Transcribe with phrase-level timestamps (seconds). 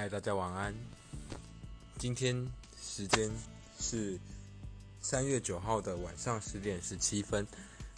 [0.00, 0.72] 嗨，大家晚安。
[1.98, 2.48] 今天
[2.80, 3.28] 时间
[3.80, 4.16] 是
[5.00, 7.44] 三月九号的晚上十点十七分。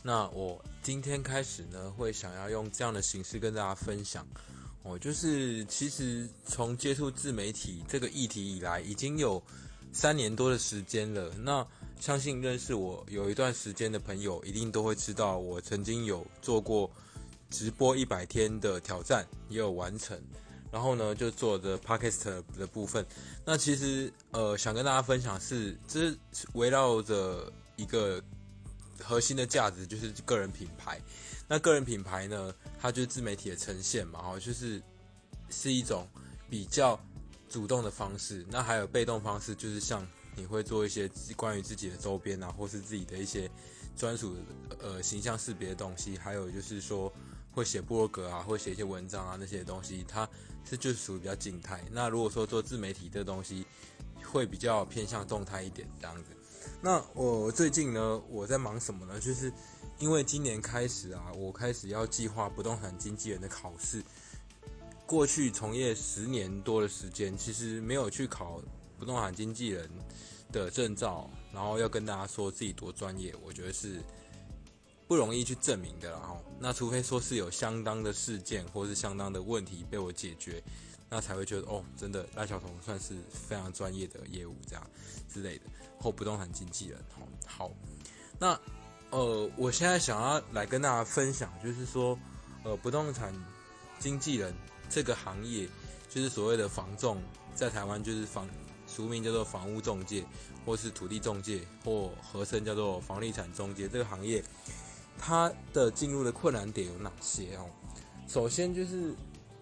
[0.02, 4.26] 那我今天开始呢，会想要用这样的形式跟大家分享。
[4.82, 9.42] 哦，就是其实从接触自媒体这个议题以来，已经有
[9.92, 11.30] 三年多的时间了。
[11.34, 11.66] 那
[12.00, 16.90] 相信认识我有一段时间的朋友，一定都会知道，我曾经有做过
[17.50, 20.18] 直播一百天的挑战，也有完成。
[20.70, 23.04] 然后呢，就做的 podcast 的部分。
[23.44, 26.18] 那其实呃，想跟大家分享是，这是
[26.54, 28.22] 围绕着一个
[29.02, 31.00] 核心的价值，就是个人品牌。
[31.48, 34.80] 那个人品牌呢，它就是自媒体的呈现嘛，哦，就是
[35.48, 36.06] 是一种
[36.48, 36.98] 比较
[37.48, 38.46] 主动的方式。
[38.48, 40.06] 那还有被动方式，就是像
[40.36, 43.50] 你会做一些关于自己的周边啊，或是自己的一些
[43.96, 44.36] 专属
[44.78, 46.16] 呃形象识别的东西。
[46.16, 47.12] 还有就是说
[47.52, 50.28] 会写博格啊，会写一些文章啊那些东西，它
[50.64, 51.84] 是就是属于比较静态。
[51.90, 53.66] 那如果说做自媒体这东西，
[54.24, 56.30] 会比较偏向动态一点这样子。
[56.82, 59.18] 那我最近呢，我在忙什么呢？
[59.18, 59.52] 就是
[59.98, 64.02] 因为今年开始啊，我开始要计划不动产经纪人的考试。
[65.06, 68.62] 过去从业十年多的时间，其实没有去考
[68.98, 69.90] 不动产经纪人
[70.52, 74.00] 的证照，然后要跟大家说自己多专业，我觉得是
[75.10, 76.08] 不容易去证明的。
[76.08, 80.62] 然后，那除非说是有相当的事件或是相当的问题被我解决，
[81.08, 84.90] 那才会觉得哦，真的赖小彤算是非常专业的业务这样
[85.28, 85.64] 之类的，
[85.98, 87.04] 或不动产经纪人。
[87.12, 87.72] 好，好，
[88.38, 88.60] 那
[89.10, 92.16] 呃，我现在想要来跟大家分享，就是说，
[92.62, 93.34] 呃，不动产
[93.98, 94.54] 经纪人
[94.88, 95.68] 这个行业，
[96.08, 97.20] 就是所谓的房仲，
[97.52, 98.48] 在台湾就是房
[98.86, 100.24] 俗名叫做房屋中介，
[100.64, 104.44] 或是土地中介，或合称叫做房地产中介这个行业，
[105.20, 107.68] 它的进入的困难点有哪些哦？
[108.26, 109.14] 首先就是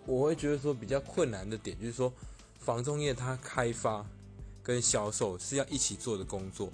[0.07, 2.13] 我会觉得说比较困难的点，就是说
[2.61, 4.07] 房仲业它开发
[4.63, 6.73] 跟销售是要一起做的工作。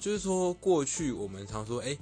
[0.00, 1.96] 就是说，过去我们常说，哎，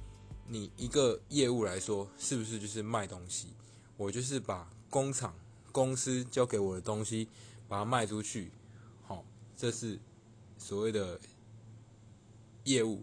[0.48, 3.48] 你一个业务来说，是不是就是卖东西？
[3.96, 5.34] 我就是把工厂、
[5.72, 7.28] 公司交给我的东西，
[7.68, 8.50] 把它卖出去，
[9.06, 9.24] 好，
[9.56, 9.98] 这是
[10.58, 11.18] 所谓的
[12.64, 13.02] 业务。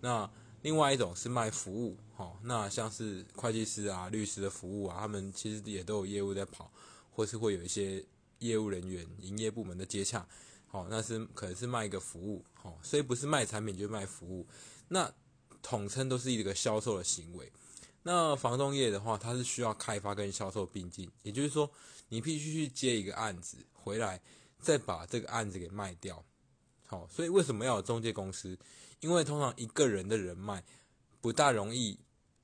[0.00, 0.30] 那
[0.62, 6.68] 另外一种是卖服务，好，那像是会计师啊、律师的服务啊，他们其实也都有业务在跑，
[7.12, 8.04] 或是会有一些
[8.40, 10.26] 业务人员、营业部门的接洽。
[10.66, 14.44] 好，那是可能是卖一个服务，好，所以不是卖产品就是卖服务，
[14.88, 15.08] 那
[15.62, 17.52] 统称都是一个销售的行为。
[18.02, 21.70] 那房东业的话，它是需要开发跟销售并进，也就是说，
[22.08, 24.20] 你必须去接一个案子回来，
[24.58, 26.24] 再把这个案子给卖掉。
[26.84, 28.58] 好，所以为什么要有中介公司？
[28.98, 30.64] 因为通常一个人的人脉
[31.20, 31.96] 不大容易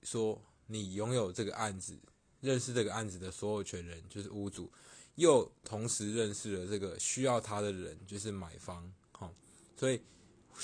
[0.04, 1.98] 说你拥有这个案子，
[2.40, 4.70] 认识这个案子的所有权人就是屋主。
[5.16, 9.32] 又同时认识了这个需要他的人，就是买方，哈，
[9.76, 10.02] 所以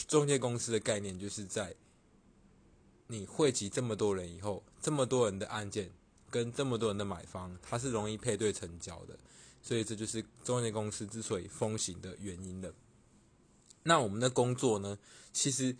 [0.08, 1.76] 中介公司的概念就是在
[3.06, 5.92] 你汇集这么多人以后，这么多人的案件
[6.30, 9.16] 跟这么多人的买方，它是容易配对成交的，
[9.62, 12.74] 所以这就是中介公司之所以风行的原因了。
[13.84, 14.98] 那我们的工作呢，
[15.32, 15.76] 其实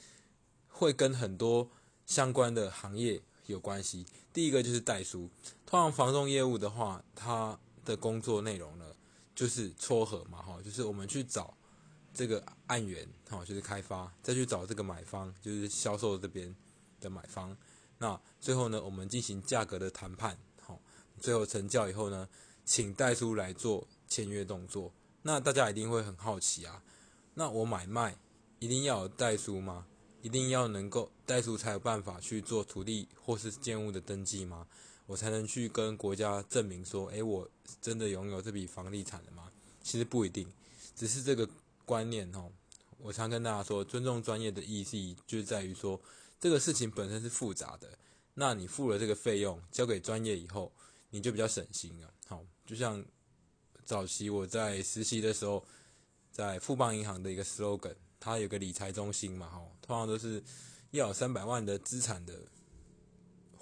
[0.69, 1.73] 会跟很多
[2.07, 3.21] 相关的行业
[3.51, 4.07] 有关系。
[4.33, 5.29] 第一个就是代书，
[5.67, 8.95] 通常房仲业务的话，它的工作内容呢，
[9.35, 11.55] 就是撮合嘛，哈，就是我们去找
[12.15, 16.55] 这个案源，哈，就是开发，再去找这个买方，就是销售这边
[17.01, 17.57] 的买方。
[17.99, 20.81] 那最后呢，我们进行价格的谈判，好，
[21.21, 22.29] 最后成交以后呢，
[22.65, 24.93] 请代书来做签约动作。
[25.23, 26.83] 那大家一定会很好奇啊，
[27.35, 28.17] 那我买卖
[28.59, 29.87] 一定要有代书吗？
[30.23, 34.67] 一定要能够代书才有办法去做土地或是建物的登记吗？
[35.07, 37.49] 我才能去跟国家证明说，诶，我
[37.81, 39.51] 真的拥有这笔房地产了吗？
[39.83, 40.47] 其实不一定，
[40.95, 41.49] 只是这个
[41.85, 42.53] 观念哦。
[42.99, 46.01] 我常跟大家说，尊重专业的意义就在于说，
[46.39, 47.99] 这个事情本身是复杂的，
[48.35, 50.71] 那你付了这个费用，交给专业以后，
[51.11, 52.13] 你就比较省心了。
[52.29, 53.05] 好，就像
[53.85, 55.65] 早期我在实习的时候，
[56.31, 60.41] 在富邦银行的一个 slogan，他有个理财中心嘛，哈，通常都是
[60.93, 62.41] 要有三百万的资产的。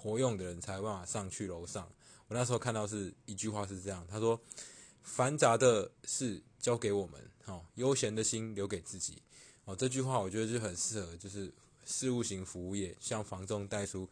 [0.01, 1.85] 活用的人才办法上去楼上。
[2.29, 4.39] 我那时候看到是一句话是这样，他说
[5.03, 9.21] ：“繁杂的事交给我们，哦，悠闲的心留给自己。”
[9.65, 11.53] 哦，这句话我觉得就很适合，就是
[11.83, 14.07] 事务型服务业，像房仲、代书、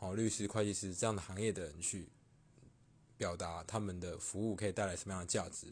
[0.00, 2.06] 哦律师、会计师这样的行业的人去
[3.16, 5.68] 表达他们的服务可以带来什么样的价值。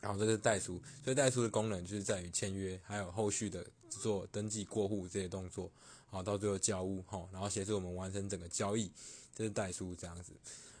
[0.00, 5.70] 然后这是代书，所以代书的功能就是在于签约，还有后续的做登记、过户这些动作。
[6.10, 8.90] 好，到最后交屋，哈，然后协助我们完成整个交易，
[9.34, 10.32] 这是代书这样子。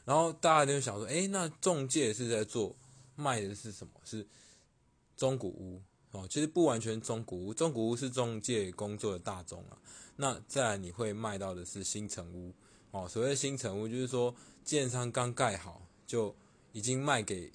[0.06, 2.74] 然后大家就想说，诶，那中介是在做
[3.14, 3.92] 卖的是什么？
[4.04, 4.26] 是
[5.18, 5.82] 中古屋
[6.12, 9.76] 哦，其实不完全中古屋，中古屋是中介工作的大宗啊。
[10.16, 12.54] 那再来你会卖到的是新城屋
[12.92, 16.34] 哦，所谓新城屋就是说建商刚盖好就
[16.72, 17.52] 已经卖给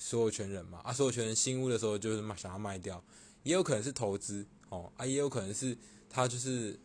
[0.00, 3.00] 所有权人嘛，啊，所有权人新屋的时候就是卖想要卖掉，
[3.44, 6.76] 也有可能是投资哦，啊，也有可能是他就是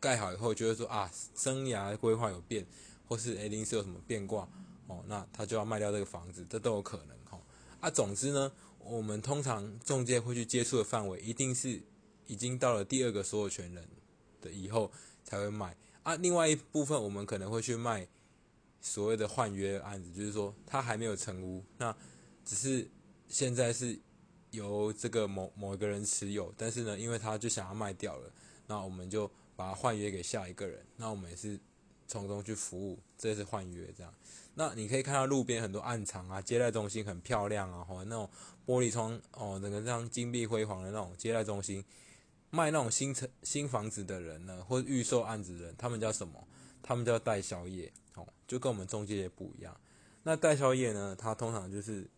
[0.00, 2.66] 盖好以后觉得说啊，生涯规划有变，
[3.06, 4.48] 或是诶临时有什么变卦
[4.88, 7.40] 哦，那他就要卖掉这个房子，这都有可能哈。
[7.78, 8.50] 啊，总之呢，
[8.80, 11.80] 我们通常中介会去接触的范围一定是
[12.26, 13.86] 已经到了第二个所有权人。
[14.42, 14.90] 的以后
[15.22, 18.08] 才会卖啊，另外一部分我们可能会去卖
[18.80, 21.94] 所谓的换约案子，就是说他还没有成屋，那
[22.44, 22.90] 只是
[23.28, 23.98] 现在是
[24.50, 28.32] 由这个某某一个人持有，但是呢，因为他就想要卖掉了，
[28.66, 31.58] 那我们就把它换约给下一个人，那我们也是
[32.06, 34.12] 从中去服务，这是换约这样。
[34.54, 38.28] 那你可以看到路边很多暗藏啊，接待中心很漂亮啊，或那种
[38.66, 41.84] 玻璃窗哦，整个这样金碧辉煌的那种接待中心。
[42.52, 46.44] 卖那种新城新房子的人呢，或预售案子的人，他们叫什么？
[46.82, 49.80] 他们叫代销业，哦，就跟我们中介也不一样。
[50.24, 52.10] 那代销业呢，它通常就是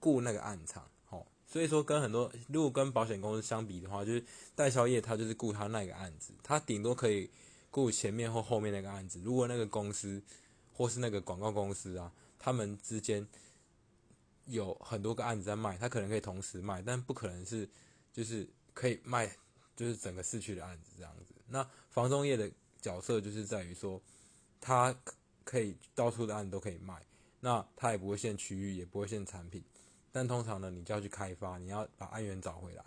[0.00, 4.24] 雇那个暗场，哦，所以说跟很多如果跟保险公司相比的话，就是
[4.54, 7.30] 代销业它就是雇他那个案子，他顶多可以
[7.70, 9.20] 雇前面或后面那个案子。
[9.22, 10.22] 如果那个公司
[10.72, 13.26] 或是那个广告公司啊，他们之间
[14.46, 17.68] 有很多个案子在卖，他可能可以同时卖，但不可能是
[18.12, 19.36] 就是可以卖。
[19.76, 22.50] 就是整个市区的案子这样子，那房中业的
[22.80, 24.02] 角色就是在于说，
[24.60, 24.92] 它
[25.44, 27.00] 可以到处的案子都可以卖，
[27.40, 29.64] 那它也不会限区域，也不会限产品，
[30.12, 32.84] 但通常呢，你就要去开发，你要把案源找回来。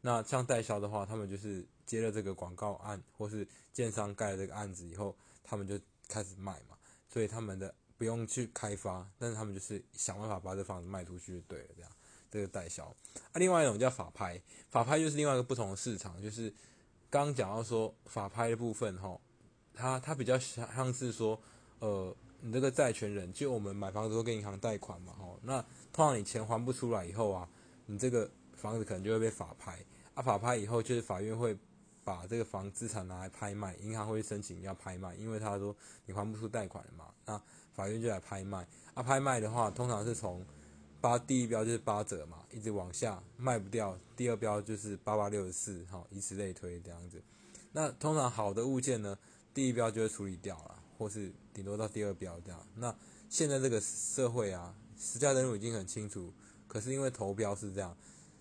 [0.00, 5.78] 那像代销的话，他们就是接了这个广告案，或是建商盖了这个案子以后，他们就
[6.08, 6.76] 开始卖嘛，
[7.08, 11.90] 所以他们的不用去开发，但是他们就是想办法把这房子卖出去就对了，这样。
[12.30, 16.52] 这个代销啊，另外一种叫法拍，法拍就是另外一个不同的市场，就是
[17.08, 19.16] 刚刚讲到说法拍的部分哈，
[19.72, 21.40] 它它比较像像是说，
[21.78, 22.12] 呃，
[22.46, 27.48] 你这个债权人，就我们买房子都跟银行贷款嘛，哈，那通常你钱还不出来以后啊，
[27.86, 29.82] 你这个房子可能就会被法拍，
[30.12, 31.56] 啊，法拍以后就是法院会
[32.04, 35.74] 把这个房资产拿来拍卖，银行会申请要拍卖，因为他说
[36.04, 37.40] 你还不出贷款了嘛，那
[37.72, 40.44] 法院就来拍卖，啊，拍卖的话通常是从
[41.00, 43.98] 八第一标就是八折嘛，一直往下卖不掉。
[44.14, 47.22] 第二标就是八八六十四，哈，以此类推这样子。
[47.72, 49.18] 那通常好的物件呢，
[49.54, 52.66] 第一标就会处理掉了，或是顶多到第二标这样。
[52.76, 52.94] 那
[53.28, 56.32] 现在这个社会啊，实价登录已经很清楚，
[56.66, 57.96] 可是因为投标是这样，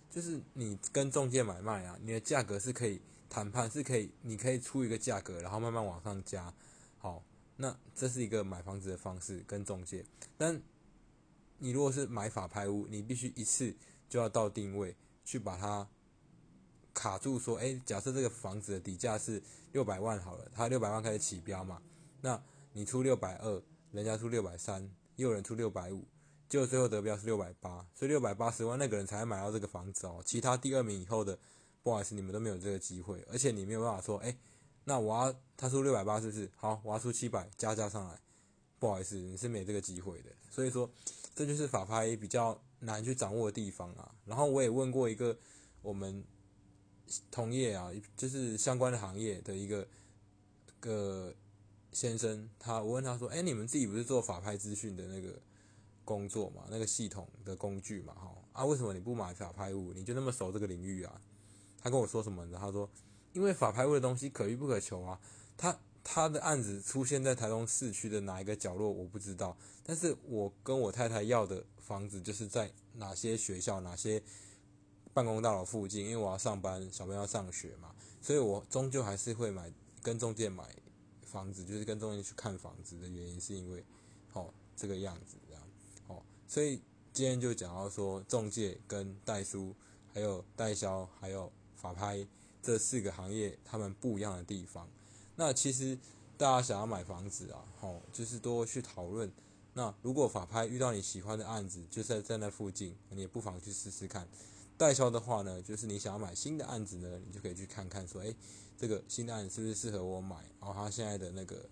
[0.10, 6.54] 就是你跟中介买卖啊，你的价格是可以谈判，是可以，你可以出一个价格，然后慢慢往上加。
[6.98, 7.24] 好，
[7.58, 10.06] 那这是一个买房子的方式跟中介，
[10.38, 10.62] 但。
[11.60, 13.74] 你如果是买法拍屋，你必须一次
[14.10, 15.88] 就要到定位去把它
[16.94, 19.42] 卡住，说，哎，假设这个房子的底价是
[19.72, 21.82] 六百万好了，它六百万开始起标嘛，
[22.24, 22.42] 那
[22.72, 23.62] 你出六百二，
[23.92, 26.08] 人家出六百三，又有人出六百五，
[26.50, 31.38] 结果最后得标是六百八，所以六百八十万那个人才买到这个房子哦，其他第二名以后的，
[31.84, 34.36] 不好意思，你们都没有这个机会，而且你没有办法说，哎，
[34.86, 36.50] 那我要他出六百八是不是？
[36.56, 38.20] 好，我要出七百加加上来，
[38.80, 40.90] 不好意思，你是没这个机会的，所以说。
[41.36, 44.14] 这就是法拍比较难去掌握的地方啊。
[44.24, 45.36] 然后我也问过一个
[45.82, 46.24] 我们
[47.32, 49.88] 同业啊，就是相关的行业的一个
[50.80, 51.34] 个
[51.94, 55.40] 先生，他我问他说：“哎，你们自己不是做法拍资讯的那个
[56.04, 56.64] 工作嘛？
[56.70, 58.14] 那个系统的工具嘛？
[58.14, 59.94] 哈啊，为什么你不买法拍物？
[59.94, 61.22] 你就那么熟这个领域啊？”
[61.82, 62.58] 他跟我说什么呢？
[62.60, 62.90] 他说
[63.34, 65.20] ：“因为法拍物的东西可遇不可求啊。”
[65.56, 69.56] 他他的案子出现在台中市区的哪一个角落，我不知道。
[69.84, 74.22] 但是我跟我太太要的房子就是在哪些学校、哪些
[75.14, 79.72] 办公大楼附近，因为我要上班，小朋友要上学嘛，所以我终究还是会买
[80.02, 80.64] 跟中介买
[81.34, 83.84] 房子，就是跟中介去看房子的原因，是因为
[84.34, 85.64] 哦这个样子这样
[86.08, 86.80] 哦，所以
[87.12, 89.76] 今天就讲到说中介跟代书，
[90.14, 92.26] 还有代销，还有法拍
[92.62, 94.88] 这四个行业他们不一样的地方。
[95.36, 95.98] 那其实
[96.38, 99.32] 大家想要买房子啊，吼，就是多去讨论。
[99.74, 104.28] 那如果法拍遇到你喜欢的案子，就在在那附近，你也不妨去试试看。
[104.78, 108.36] 代销的话呢，就是你想要买新的案子呢，你就可以去看看，说，哎，
[108.84, 110.36] 这个新的案子是不是适合我买？
[110.60, 111.70] 然后他现在的那个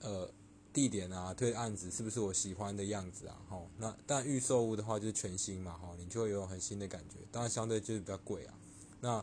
[0.00, 0.32] 呃
[0.72, 3.36] 地点啊，推案子是不是我喜欢的样子啊？
[3.46, 7.16] 吼，那但预售屋的话就是全新嘛，吼，你就会有很新的感觉。
[7.30, 8.54] 当然相对就是比较贵啊。
[9.02, 9.22] 那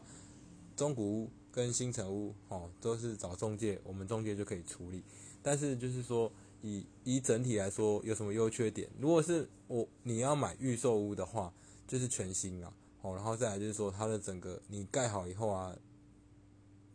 [0.76, 1.32] 中古屋。
[1.50, 5.04] 跟新城屋哦，都是找中介，我们中介就可以处理。
[5.42, 6.32] 但是就是说，
[6.62, 8.88] 以以整体来说有什么优缺点？
[9.00, 11.52] 如果是我你要买预售屋的话，
[11.88, 12.72] 就是全新啊，
[13.02, 15.76] 哦，然后再来就是说它的整个你盖好以后啊，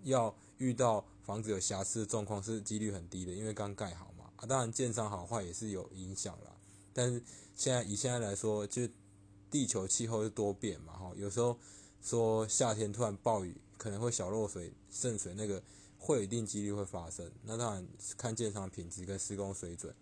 [0.04, 4.30] 要遇到房子有瑕疵的状况是几率很低的，因为刚盖好嘛。
[4.36, 6.56] 啊，当然建商好坏也是有影响啦。
[6.92, 7.22] 但是
[7.54, 8.88] 现在以现在来说，就
[9.50, 11.58] 地球气候是多变嘛，哈，有时候
[12.00, 15.62] 说夏天突然暴雨，可能会小漏水渗水，那个
[15.98, 17.30] 会有一定几率会发生。
[17.44, 19.94] 那当然看建商品质跟施工水准。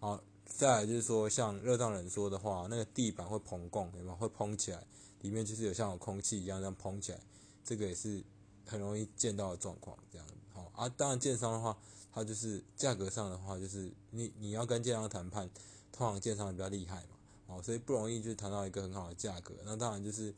[0.00, 4.84] 好，再来就是说像热胀冷缩的话，那个地板会膨供，有没有会膨起来？
[5.20, 7.20] 里面就是有像有空气一样这样膨起来，
[7.64, 8.24] 这个也是
[8.66, 9.96] 很容易见到的状况。
[10.10, 11.76] 这样好啊，当然建商的话，
[12.12, 15.50] 它就是价格上的话，就是你你要跟建商谈判。
[15.94, 17.16] 通常建商比较厉害嘛，
[17.48, 19.54] 哦，所以不容易就谈到一个很好的价格。
[19.62, 20.34] 那当然就是，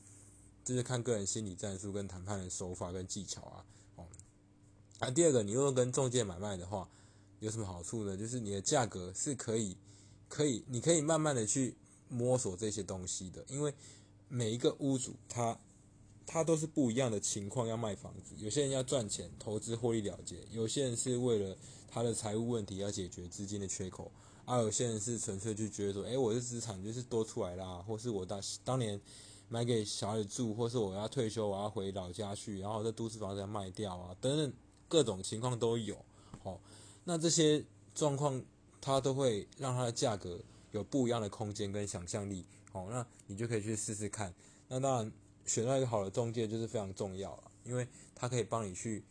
[0.64, 3.64] 就是看个人心理战术跟谈判的手法跟技巧啊，
[3.94, 4.04] 哦。
[4.98, 6.90] 啊第二个，你如果跟中介买卖的话，
[7.38, 8.16] 有什么好处呢？
[8.16, 9.76] 就是你的价格是可以，
[10.28, 11.76] 可以，你可以慢慢的去
[12.08, 13.72] 摸索这些东西的，因为
[14.26, 15.56] 每一个屋主他
[16.26, 18.34] 他都是不一样的情况要卖房子。
[18.38, 21.56] 有些人要赚钱，投资获利了结；有些人是为了
[21.88, 24.10] 他的财务问题要解决资金的缺口。
[24.46, 29.00] 而有些人是纯粹就觉得说，哎，我的资产就是多出来啦，或是我当当年
[29.48, 34.52] 买给小孩子住，或是我要退休，我要回老家去，然后在都市房子要卖掉啊，等等
[34.86, 35.96] 各种情况都有。
[36.42, 36.60] 哦，
[37.04, 37.64] 那这些
[37.94, 38.42] 状况
[38.82, 40.38] 它都会让它的价格
[40.72, 42.44] 有不一样的空间跟想象力。
[42.72, 44.34] 哦，那你就可以去试试看。
[44.68, 45.12] 那当然
[45.46, 49.02] 选到一个好的中介就是非常重要了，因为它可以帮你去。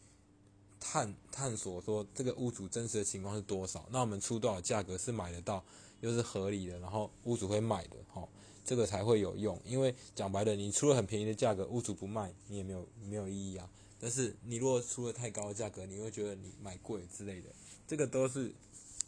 [0.85, 3.87] 探探索说这个屋主真实的情况是多少？
[3.89, 5.63] 那我们出多少价格是买得到，
[6.01, 8.27] 又是合理的，然后屋主会买的，吼，
[8.65, 9.57] 这个才会有用。
[9.63, 13.69] 因为讲白了，你出了很便宜的价格，屋主不卖，你也没有没有意义啊。
[13.97, 17.47] 但是你如果出了太高的价格，你会觉得你买贵之类的，
[17.87, 18.53] 这个都是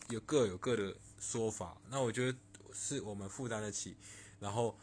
[0.08, 1.77] 有各有各的说法。
[1.89, 2.38] 那我觉得
[2.72, 3.98] 是我们负担得起，
[4.39, 4.74] 然后。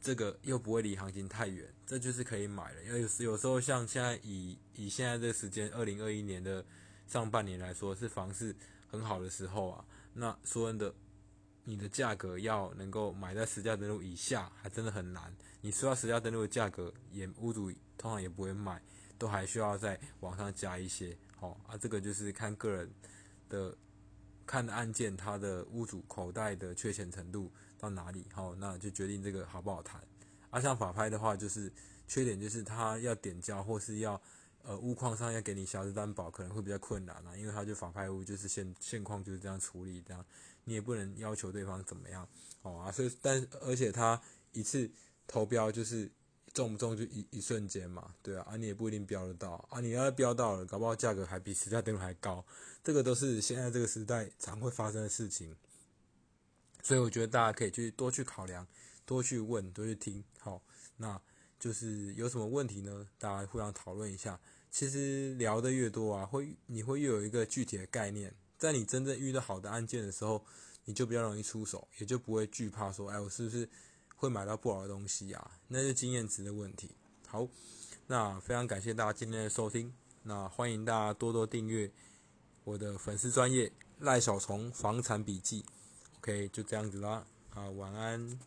[0.00, 2.82] 这个又不会离行情太远，这就是可以买了。
[2.84, 6.64] 因为有时有时候像现在以以现在这时间，二零二一年的
[7.06, 8.56] 上半年来说，是房市
[8.88, 9.84] 很好的时候啊。
[10.14, 10.94] 那说真的，
[11.64, 15.34] 你的价格要能够买在实价登录以下，还真的很难。
[15.60, 18.82] 你说到实价登录的价格，也屋主通常也不会卖，
[19.18, 21.16] 都还需要在网上加一些。
[21.36, 22.90] 好啊，这个就是看个人
[23.48, 23.76] 的。
[24.50, 30.02] 看的案件，他的屋主口袋的缺钱程度到哪里，好，那就决定这个好不好谈。
[30.50, 31.72] 啊，像法拍的话，就是
[32.08, 34.20] 缺点就是他要点交或是要
[34.64, 40.26] 呃屋况上要给你瑕疵担保，可能会比较困难啦，因为他就法拍屋就是现现况就是这样处理，这样
[40.64, 42.28] 你也不能要求对方怎么样，
[42.62, 44.90] 哦啊，所以但而且他一次
[45.28, 46.10] 投标就是。
[46.52, 52.44] 中不中就一一瞬间嘛，对啊，啊你也不一定标得到啊，你要标到了，搞不好价格还比实价登录还高，
[52.82, 55.54] 这个都是现在这个时代常会发生的事情，
[56.82, 58.66] 所以我觉得大家可以去多去考量，
[59.06, 60.60] 多去问，多去听，好，
[60.96, 61.20] 那
[61.58, 63.06] 就是有什么问题呢？
[63.16, 64.40] 大家互相讨论一下，
[64.72, 70.44] 其实聊的越多啊，会你会越有一个具体的概念，在你真正遇到好的案件的时候，
[70.86, 73.68] 你就比较容易出手，也就不会惧怕说，哎，我是不是？
[74.20, 76.90] 会买到不好的东西啊，那是经验值的问题。
[77.26, 77.48] 好，
[78.06, 81.90] 那非常感谢大家今天的收听，那欢迎大家多多订阅
[82.64, 85.64] 我的粉丝专业赖小虫房产笔记。
[86.18, 87.24] OK，就这样子啦，
[87.54, 88.38] 啊，晚安。